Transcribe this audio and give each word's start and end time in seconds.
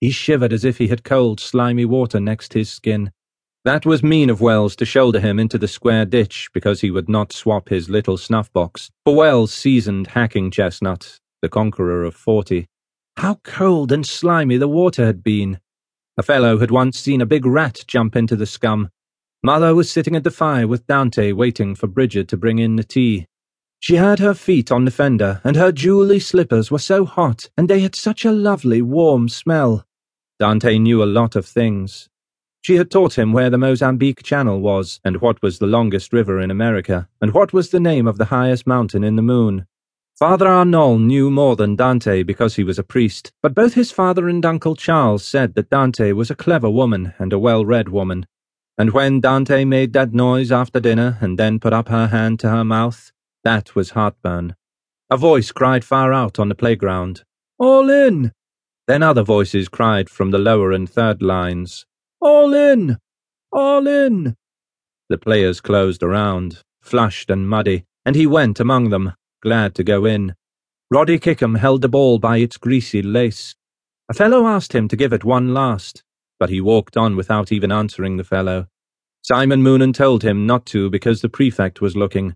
He 0.00 0.10
shivered 0.10 0.52
as 0.52 0.64
if 0.64 0.78
he 0.78 0.88
had 0.88 1.04
cold, 1.04 1.40
slimy 1.40 1.84
water 1.84 2.20
next 2.20 2.52
his 2.52 2.70
skin. 2.70 3.12
That 3.64 3.84
was 3.84 4.02
mean 4.02 4.30
of 4.30 4.40
Wells 4.40 4.76
to 4.76 4.84
shoulder 4.84 5.18
him 5.18 5.40
into 5.40 5.58
the 5.58 5.66
square 5.66 6.04
ditch 6.04 6.50
because 6.54 6.82
he 6.82 6.90
would 6.90 7.08
not 7.08 7.32
swap 7.32 7.68
his 7.68 7.90
little 7.90 8.16
snuff 8.16 8.52
box 8.52 8.90
for 9.04 9.16
Wells' 9.16 9.52
seasoned 9.52 10.08
hacking 10.08 10.50
chestnut, 10.50 11.18
the 11.42 11.48
conqueror 11.48 12.04
of 12.04 12.14
forty. 12.14 12.66
How 13.16 13.40
cold 13.42 13.90
and 13.90 14.06
slimy 14.06 14.56
the 14.56 14.68
water 14.68 15.06
had 15.06 15.22
been! 15.22 15.58
A 16.18 16.22
fellow 16.22 16.58
had 16.58 16.70
once 16.70 16.98
seen 16.98 17.20
a 17.20 17.26
big 17.26 17.44
rat 17.44 17.80
jump 17.88 18.14
into 18.14 18.36
the 18.36 18.46
scum. 18.46 18.90
Mother 19.42 19.74
was 19.74 19.90
sitting 19.90 20.14
at 20.14 20.24
the 20.24 20.30
fire 20.30 20.68
with 20.68 20.86
Dante 20.86 21.32
waiting 21.32 21.74
for 21.74 21.86
Bridget 21.86 22.28
to 22.28 22.36
bring 22.36 22.58
in 22.58 22.76
the 22.76 22.84
tea. 22.84 23.26
She 23.80 23.96
had 23.96 24.18
her 24.18 24.34
feet 24.34 24.72
on 24.72 24.84
the 24.84 24.90
fender, 24.90 25.40
and 25.44 25.56
her 25.56 25.72
jewelly 25.72 26.20
slippers 26.20 26.70
were 26.70 26.78
so 26.78 27.04
hot, 27.04 27.48
and 27.56 27.68
they 27.68 27.80
had 27.80 27.94
such 27.94 28.24
a 28.24 28.32
lovely 28.32 28.82
warm 28.82 29.28
smell. 29.28 29.86
Dante 30.38 30.78
knew 30.78 31.02
a 31.02 31.04
lot 31.04 31.36
of 31.36 31.46
things, 31.46 32.08
she 32.66 32.74
had 32.74 32.90
taught 32.90 33.16
him 33.16 33.32
where 33.32 33.48
the 33.48 33.58
Mozambique 33.58 34.24
Channel 34.24 34.58
was, 34.58 34.98
and 35.04 35.20
what 35.20 35.40
was 35.40 35.60
the 35.60 35.68
longest 35.68 36.12
river 36.12 36.40
in 36.40 36.50
America, 36.50 37.08
and 37.20 37.32
what 37.32 37.52
was 37.52 37.70
the 37.70 37.78
name 37.78 38.08
of 38.08 38.18
the 38.18 38.24
highest 38.24 38.66
mountain 38.66 39.04
in 39.04 39.14
the 39.14 39.22
moon. 39.22 39.66
Father 40.18 40.46
Arnall 40.46 40.98
knew 41.00 41.30
more 41.30 41.54
than 41.54 41.76
Dante 41.76 42.24
because 42.24 42.56
he 42.56 42.64
was 42.64 42.76
a 42.76 42.82
priest, 42.82 43.30
but 43.40 43.54
both 43.54 43.74
his 43.74 43.92
father 43.92 44.28
and 44.28 44.44
Uncle 44.44 44.74
Charles 44.74 45.24
said 45.24 45.54
that 45.54 45.70
Dante 45.70 46.10
was 46.10 46.28
a 46.28 46.34
clever 46.34 46.68
woman 46.68 47.14
and 47.18 47.32
a 47.32 47.38
well-read 47.38 47.88
woman. 47.88 48.26
And 48.76 48.90
when 48.90 49.20
Dante 49.20 49.64
made 49.64 49.92
that 49.92 50.12
noise 50.12 50.50
after 50.50 50.80
dinner 50.80 51.18
and 51.20 51.38
then 51.38 51.60
put 51.60 51.72
up 51.72 51.88
her 51.88 52.08
hand 52.08 52.40
to 52.40 52.50
her 52.50 52.64
mouth, 52.64 53.12
that 53.46 53.76
was 53.76 53.90
heartburn. 53.90 54.56
A 55.08 55.16
voice 55.16 55.52
cried 55.52 55.84
far 55.84 56.12
out 56.12 56.40
on 56.40 56.48
the 56.48 56.56
playground, 56.56 57.22
All 57.60 57.88
in! 57.88 58.32
Then 58.88 59.04
other 59.04 59.22
voices 59.22 59.68
cried 59.68 60.10
from 60.10 60.32
the 60.32 60.38
lower 60.38 60.72
and 60.72 60.90
third 60.90 61.22
lines, 61.22 61.86
all 62.20 62.52
in! 62.54 62.98
All 63.52 63.86
in! 63.86 64.34
The 65.08 65.18
players 65.18 65.60
closed 65.60 66.02
around, 66.02 66.62
flushed 66.80 67.30
and 67.30 67.48
muddy, 67.48 67.84
and 68.04 68.16
he 68.16 68.26
went 68.26 68.58
among 68.58 68.90
them, 68.90 69.12
glad 69.40 69.76
to 69.76 69.84
go 69.84 70.04
in. 70.06 70.34
Roddy 70.90 71.20
Kickham 71.20 71.54
held 71.54 71.82
the 71.82 71.88
ball 71.88 72.18
by 72.18 72.38
its 72.38 72.56
greasy 72.56 73.00
lace. 73.00 73.54
A 74.08 74.14
fellow 74.14 74.48
asked 74.48 74.74
him 74.74 74.88
to 74.88 74.96
give 74.96 75.12
it 75.12 75.22
one 75.22 75.54
last, 75.54 76.02
but 76.40 76.50
he 76.50 76.60
walked 76.60 76.96
on 76.96 77.14
without 77.14 77.52
even 77.52 77.70
answering 77.70 78.16
the 78.16 78.24
fellow. 78.24 78.66
Simon 79.22 79.62
Moonan 79.62 79.94
told 79.94 80.24
him 80.24 80.46
not 80.46 80.66
to 80.66 80.90
because 80.90 81.20
the 81.20 81.28
prefect 81.28 81.80
was 81.80 81.96
looking. 81.96 82.34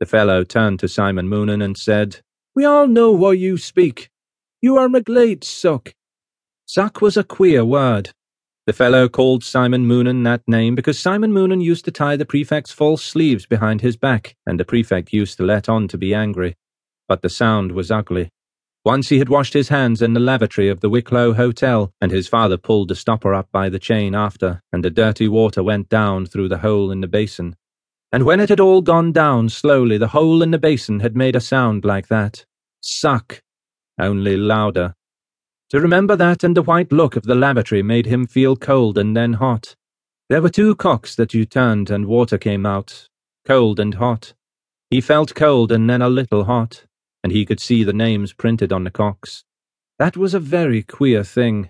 The 0.00 0.06
fellow 0.06 0.44
turned 0.44 0.80
to 0.80 0.88
Simon 0.88 1.28
Moonan 1.28 1.62
and 1.62 1.76
said, 1.76 2.20
We 2.54 2.64
all 2.64 2.86
know 2.86 3.12
why 3.12 3.32
you 3.32 3.58
speak. 3.58 4.10
You 4.60 4.76
are 4.76 4.88
McGlade's 4.88 5.48
suck. 5.48 5.94
Suck 6.66 7.00
was 7.00 7.16
a 7.16 7.24
queer 7.24 7.64
word, 7.64 8.12
the 8.66 8.72
fellow 8.72 9.08
called 9.08 9.44
Simon 9.44 9.86
Moonan 9.86 10.24
that 10.24 10.42
name 10.48 10.74
because 10.74 10.98
Simon 10.98 11.32
Moonan 11.32 11.62
used 11.62 11.84
to 11.84 11.92
tie 11.92 12.16
the 12.16 12.24
prefect's 12.24 12.72
false 12.72 13.00
sleeves 13.00 13.46
behind 13.46 13.80
his 13.80 13.96
back, 13.96 14.34
and 14.44 14.58
the 14.58 14.64
prefect 14.64 15.12
used 15.12 15.36
to 15.36 15.44
let 15.44 15.68
on 15.68 15.86
to 15.86 15.96
be 15.96 16.12
angry. 16.12 16.56
But 17.06 17.22
the 17.22 17.28
sound 17.28 17.70
was 17.70 17.92
ugly. 17.92 18.28
Once 18.84 19.08
he 19.08 19.20
had 19.20 19.28
washed 19.28 19.52
his 19.52 19.68
hands 19.68 20.02
in 20.02 20.14
the 20.14 20.20
lavatory 20.20 20.68
of 20.68 20.80
the 20.80 20.88
Wicklow 20.88 21.34
Hotel, 21.34 21.92
and 22.00 22.10
his 22.10 22.26
father 22.26 22.56
pulled 22.56 22.88
the 22.88 22.96
stopper 22.96 23.34
up 23.34 23.48
by 23.52 23.68
the 23.68 23.78
chain 23.78 24.16
after, 24.16 24.60
and 24.72 24.84
the 24.84 24.90
dirty 24.90 25.28
water 25.28 25.62
went 25.62 25.88
down 25.88 26.26
through 26.26 26.48
the 26.48 26.58
hole 26.58 26.90
in 26.90 27.00
the 27.00 27.06
basin. 27.06 27.54
And 28.16 28.24
when 28.24 28.40
it 28.40 28.48
had 28.48 28.60
all 28.60 28.80
gone 28.80 29.12
down 29.12 29.50
slowly, 29.50 29.98
the 29.98 30.08
hole 30.08 30.42
in 30.42 30.50
the 30.50 30.58
basin 30.58 31.00
had 31.00 31.14
made 31.14 31.36
a 31.36 31.40
sound 31.40 31.84
like 31.84 32.08
that. 32.08 32.46
Suck. 32.80 33.42
Only 34.00 34.38
louder. 34.38 34.94
To 35.68 35.82
remember 35.82 36.16
that 36.16 36.42
and 36.42 36.56
the 36.56 36.62
white 36.62 36.90
look 36.90 37.16
of 37.16 37.24
the 37.24 37.34
lavatory 37.34 37.82
made 37.82 38.06
him 38.06 38.26
feel 38.26 38.56
cold 38.56 38.96
and 38.96 39.14
then 39.14 39.34
hot. 39.34 39.76
There 40.30 40.40
were 40.40 40.48
two 40.48 40.74
cocks 40.76 41.14
that 41.16 41.34
you 41.34 41.44
turned 41.44 41.90
and 41.90 42.06
water 42.06 42.38
came 42.38 42.64
out, 42.64 43.06
cold 43.44 43.78
and 43.78 43.96
hot. 43.96 44.32
He 44.88 45.02
felt 45.02 45.34
cold 45.34 45.70
and 45.70 45.90
then 45.90 46.00
a 46.00 46.08
little 46.08 46.44
hot, 46.44 46.86
and 47.22 47.34
he 47.34 47.44
could 47.44 47.60
see 47.60 47.84
the 47.84 47.92
names 47.92 48.32
printed 48.32 48.72
on 48.72 48.84
the 48.84 48.90
cocks. 48.90 49.44
That 49.98 50.16
was 50.16 50.32
a 50.32 50.40
very 50.40 50.82
queer 50.82 51.22
thing. 51.22 51.68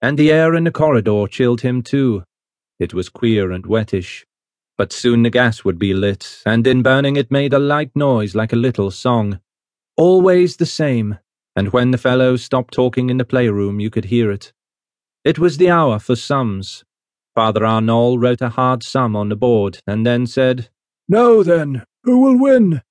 And 0.00 0.18
the 0.18 0.32
air 0.32 0.54
in 0.54 0.64
the 0.64 0.72
corridor 0.72 1.26
chilled 1.26 1.60
him 1.60 1.82
too. 1.82 2.24
It 2.78 2.94
was 2.94 3.10
queer 3.10 3.52
and 3.52 3.66
wettish. 3.66 4.24
But 4.78 4.92
soon 4.92 5.24
the 5.24 5.30
gas 5.30 5.64
would 5.64 5.78
be 5.78 5.92
lit, 5.92 6.40
and 6.46 6.64
in 6.64 6.82
burning 6.82 7.16
it 7.16 7.32
made 7.32 7.52
a 7.52 7.58
light 7.58 7.90
noise 7.96 8.36
like 8.36 8.52
a 8.52 8.56
little 8.56 8.92
song. 8.92 9.40
Always 9.96 10.56
the 10.56 10.66
same, 10.66 11.18
and 11.56 11.72
when 11.72 11.90
the 11.90 11.98
fellows 11.98 12.44
stopped 12.44 12.72
talking 12.72 13.10
in 13.10 13.18
the 13.18 13.24
playroom, 13.24 13.80
you 13.80 13.90
could 13.90 14.04
hear 14.04 14.30
it. 14.30 14.52
It 15.24 15.40
was 15.40 15.56
the 15.56 15.68
hour 15.68 15.98
for 15.98 16.14
sums. 16.14 16.84
Father 17.34 17.62
Arnall 17.62 18.20
wrote 18.22 18.40
a 18.40 18.50
hard 18.50 18.84
sum 18.84 19.16
on 19.16 19.28
the 19.28 19.36
board, 19.36 19.80
and 19.84 20.06
then 20.06 20.26
said, 20.26 20.70
Now 21.08 21.42
then, 21.42 21.84
who 22.04 22.20
will 22.20 22.38
win? 22.38 22.82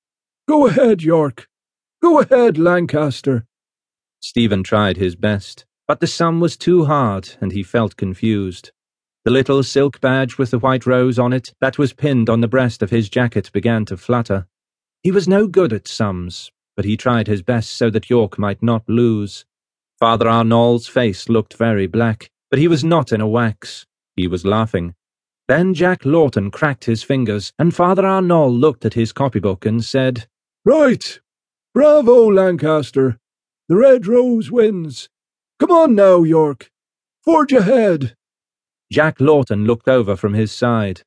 Go 0.50 0.68
ahead, 0.68 1.02
York. 1.02 1.48
Go 2.02 2.20
ahead, 2.20 2.58
Lancaster. 2.58 3.46
Stephen 4.22 4.64
tried 4.64 4.98
his 4.98 5.16
best, 5.16 5.66
but 5.88 6.02
the 6.02 6.08
sum 6.08 6.42
was 6.42 6.58
too 6.58 6.84
hard, 6.86 7.30
and 7.40 7.54
he 7.54 7.64
felt 7.64 7.96
confused. 7.96 8.72
The 9.28 9.34
little 9.34 9.62
silk 9.62 10.00
badge 10.00 10.38
with 10.38 10.52
the 10.52 10.60
white 10.60 10.86
rose 10.86 11.20
on 11.20 11.34
it 11.34 11.54
that 11.60 11.78
was 11.78 11.92
pinned 11.92 12.30
on 12.30 12.40
the 12.40 12.48
breast 12.48 12.82
of 12.82 12.92
his 12.92 13.10
jacket 13.10 13.52
began 13.52 13.84
to 13.88 13.98
flutter. 13.98 14.48
He 15.04 15.12
was 15.12 15.28
no 15.28 15.48
good 15.48 15.74
at 15.74 15.86
sums, 15.86 16.50
but 16.78 16.86
he 16.86 16.96
tried 16.96 17.28
his 17.28 17.42
best 17.42 17.72
so 17.72 17.90
that 17.90 18.10
York 18.10 18.40
might 18.40 18.64
not 18.64 18.88
lose. 18.88 19.44
Father 20.00 20.28
Arnall's 20.28 20.88
face 20.88 21.28
looked 21.28 21.56
very 21.58 21.88
black, 21.88 22.30
but 22.50 22.58
he 22.58 22.70
was 22.70 22.86
not 22.86 23.12
in 23.12 23.20
a 23.20 23.28
wax. 23.28 23.86
He 24.16 24.30
was 24.30 24.46
laughing. 24.46 24.96
Then 25.50 25.74
Jack 25.74 26.06
Lawton 26.06 26.50
cracked 26.50 26.86
his 26.86 27.04
fingers, 27.04 27.52
and 27.60 27.76
Father 27.76 28.04
Arnall 28.04 28.58
looked 28.58 28.86
at 28.86 28.94
his 28.94 29.12
copybook 29.12 29.66
and 29.66 29.84
said, 29.84 30.26
Right! 30.64 31.20
Bravo, 31.74 32.32
Lancaster! 32.32 33.18
The 33.68 33.76
Red 33.76 34.08
Rose 34.08 34.50
wins! 34.50 35.10
Come 35.60 35.72
on 35.72 35.96
now, 35.96 36.24
York! 36.24 36.72
Forge 37.26 37.52
ahead! 37.52 38.16
Jack 38.92 39.20
Lawton 39.20 39.66
looked 39.66 39.88
over 39.88 40.16
from 40.16 40.34
his 40.34 40.52
side. 40.52 41.02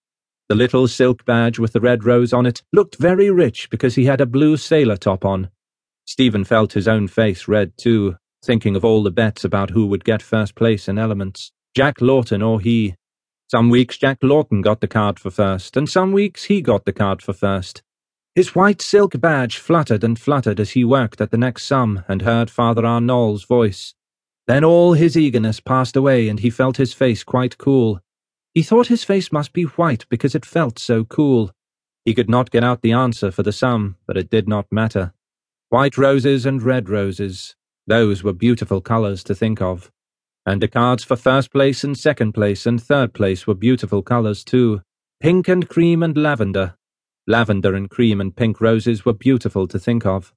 The 0.49 0.55
little 0.55 0.87
silk 0.89 1.25
badge 1.25 1.59
with 1.59 1.73
the 1.73 1.81
red 1.81 2.05
rose 2.05 2.33
on 2.33 2.45
it 2.45 2.63
looked 2.73 2.97
very 2.97 3.31
rich 3.31 3.71
because 3.71 3.95
he 3.95 4.05
had 4.05 4.21
a 4.21 4.27
blue 4.27 4.57
sailor 4.57 4.97
top 4.97 5.25
on. 5.25 5.51
Stephen 6.07 6.45
felt 6.45 6.73
his 6.73 6.89
own 6.89 7.09
face 7.09 7.47
red 7.47 7.73
too, 7.79 8.17
thinking 8.45 8.77
of 8.77 8.85
all 8.85 9.03
the 9.03 9.11
bets 9.11 9.45
about 9.45 9.71
who 9.71 9.87
would 9.87 10.05
get 10.05 10.23
first 10.23 10.55
place 10.55 10.89
in 10.89 10.99
elements, 10.99 11.53
Jack 11.75 12.01
Lawton 12.01 12.43
or 12.43 12.61
he. 12.61 12.97
Some 13.51 13.71
weeks 13.71 13.97
Jack 13.97 14.19
Lawton 14.23 14.61
got 14.61 14.81
the 14.81 14.89
card 14.89 15.19
for 15.19 15.31
first, 15.31 15.77
and 15.77 15.89
some 15.89 16.13
weeks 16.13 16.45
he 16.45 16.61
got 16.61 16.85
the 16.85 16.93
card 16.93 17.23
for 17.23 17.33
first. 17.33 17.83
His 18.35 18.55
white 18.55 18.83
silk 18.83 19.21
badge 19.21 19.57
fluttered 19.57 20.05
and 20.05 20.19
fluttered 20.19 20.61
as 20.61 20.71
he 20.71 20.85
worked 20.85 21.21
at 21.21 21.31
the 21.31 21.39
next 21.39 21.65
sum 21.65 22.05
and 22.09 22.23
heard 22.23 22.51
Father 22.51 22.85
Arnall's 22.85 23.45
voice. 23.45 23.95
Then 24.47 24.65
all 24.65 24.95
his 24.95 25.17
eagerness 25.17 25.61
passed 25.61 25.97
away 25.97 26.29
and 26.29 26.41
he 26.41 26.51
felt 26.51 26.77
his 26.77 26.93
face 26.93 27.23
quite 27.23 27.59
cool. 27.59 28.01
He 28.55 28.63
thought 28.63 28.89
his 28.89 29.05
face 29.05 29.31
must 29.31 29.53
be 29.53 29.63
white 29.63 30.07
because 30.09 30.35
it 30.35 30.45
felt 30.45 30.79
so 30.79 31.05
cool. 31.05 31.53
He 32.05 32.15
could 32.15 32.31
not 32.31 32.51
get 32.51 32.65
out 32.65 32.83
the 32.83 32.93
answer 32.93 33.31
for 33.31 33.43
the 33.43 33.53
sum, 33.53 33.97
but 34.07 34.17
it 34.17 34.31
did 34.31 34.49
not 34.49 34.67
matter. 34.73 35.13
White 35.69 35.97
roses 35.97 36.47
and 36.47 36.63
red 36.63 36.89
roses, 36.89 37.55
those 37.87 38.23
were 38.23 38.33
beautiful 38.33 38.81
colours 38.81 39.23
to 39.25 39.35
think 39.35 39.61
of. 39.61 39.91
And 40.47 40.63
the 40.63 40.69
cards 40.69 41.05
for 41.05 41.17
first 41.17 41.53
place 41.53 41.85
and 41.85 41.97
second 41.97 42.33
place 42.33 42.67
and 42.67 42.83
third 42.83 43.13
place 43.15 43.47
were 43.47 43.55
beautiful 43.55 44.03
colours 44.03 44.43
too. 44.43 44.83
Pink 45.21 45.49
and 45.49 45.69
cream 45.69 46.03
and 46.03 46.17
lavender. 46.17 46.77
Lavender 47.27 47.75
and 47.75 47.91
cream 47.91 48.21
and 48.21 48.35
pink 48.35 48.61
roses 48.61 49.05
were 49.05 49.13
beautiful 49.13 49.69
to 49.69 49.79
think 49.79 50.07
of. 50.07 50.33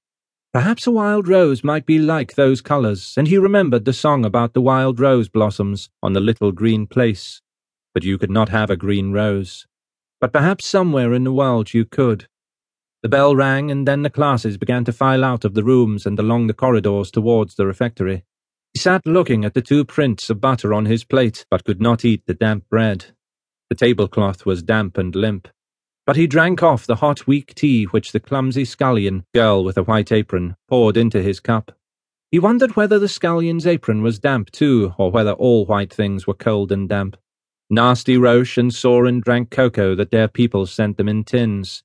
Perhaps 0.54 0.86
a 0.86 0.92
wild 0.92 1.28
rose 1.28 1.64
might 1.64 1.84
be 1.88 1.98
like 1.98 2.36
those 2.36 2.62
colours, 2.62 3.16
and 3.18 3.28
he 3.28 3.40
remembered 3.40 3.86
the 3.86 3.94
song 3.94 4.24
about 4.24 4.54
the 4.54 4.62
wild 4.62 5.00
rose 5.00 5.28
blossoms 5.28 5.90
on 6.04 6.14
the 6.14 6.20
little 6.20 6.52
green 6.52 6.86
place. 6.86 7.42
But 7.92 8.04
you 8.04 8.20
could 8.20 8.30
not 8.30 8.50
have 8.50 8.70
a 8.70 8.78
green 8.78 9.12
rose. 9.12 9.66
But 10.22 10.32
perhaps 10.32 10.68
somewhere 10.68 11.12
in 11.12 11.24
the 11.24 11.34
world 11.34 11.74
you 11.74 11.86
could. 11.86 12.28
The 13.02 13.10
bell 13.10 13.36
rang, 13.36 13.72
and 13.72 13.88
then 13.88 14.04
the 14.04 14.12
classes 14.12 14.60
began 14.60 14.86
to 14.86 14.94
file 14.94 15.24
out 15.24 15.44
of 15.44 15.56
the 15.56 15.64
rooms 15.64 16.06
and 16.06 16.20
along 16.20 16.46
the 16.46 16.54
corridors 16.54 17.10
towards 17.10 17.56
the 17.56 17.66
refectory. 17.66 18.24
He 18.74 18.80
sat 18.80 19.08
looking 19.08 19.44
at 19.46 19.56
the 19.56 19.62
two 19.62 19.84
prints 19.84 20.30
of 20.30 20.40
butter 20.40 20.72
on 20.72 20.86
his 20.86 21.04
plate, 21.04 21.48
but 21.50 21.64
could 21.64 21.82
not 21.82 22.06
eat 22.06 22.28
the 22.28 22.36
damp 22.36 22.70
bread. 22.70 23.06
The 23.72 23.76
tablecloth 23.76 24.46
was 24.46 24.62
damp 24.62 25.00
and 25.00 25.16
limp. 25.16 25.48
But 26.06 26.18
he 26.18 26.28
drank 26.28 26.62
off 26.62 26.86
the 26.86 26.98
hot, 26.98 27.28
weak 27.28 27.56
tea 27.56 27.86
which 27.86 28.12
the 28.12 28.20
clumsy 28.20 28.66
scullion, 28.66 29.24
girl 29.34 29.64
with 29.64 29.78
a 29.78 29.84
white 29.84 30.12
apron, 30.12 30.56
poured 30.68 30.98
into 30.98 31.22
his 31.22 31.40
cup. 31.40 31.72
He 32.30 32.40
wondered 32.40 32.76
whether 32.76 33.00
the 33.00 33.08
scullion's 33.08 33.66
apron 33.66 34.02
was 34.02 34.20
damp 34.20 34.52
too, 34.52 34.94
or 34.98 35.12
whether 35.12 35.32
all 35.32 35.66
white 35.66 35.94
things 35.94 36.28
were 36.28 36.34
cold 36.34 36.72
and 36.72 36.90
damp. 36.90 37.16
Nasty 37.70 38.18
Roche 38.18 38.58
and 38.58 38.72
Saurin 38.72 39.22
drank 39.22 39.50
cocoa 39.50 39.96
that 39.96 40.12
their 40.12 40.28
people 40.28 40.66
sent 40.66 40.98
them 40.98 41.08
in 41.08 41.24
tins. 41.24 41.84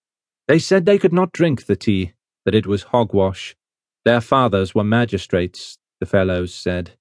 They 0.48 0.58
said 0.58 0.84
they 0.84 0.98
could 0.98 1.12
not 1.12 1.32
drink 1.32 1.66
the 1.66 1.76
tea, 1.76 2.14
that 2.44 2.54
it 2.54 2.66
was 2.66 2.84
hogwash. 2.84 3.54
Their 4.04 4.20
fathers 4.20 4.74
were 4.74 4.84
magistrates, 4.84 5.78
the 6.00 6.06
fellows 6.06 6.52
said. 6.52 6.97